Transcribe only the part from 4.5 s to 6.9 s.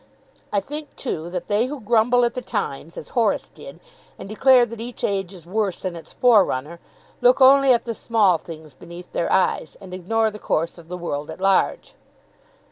that each age is worse than its forerunner,